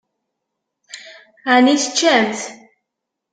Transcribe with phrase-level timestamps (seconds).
[1.53, 2.41] Ɛni teččamt?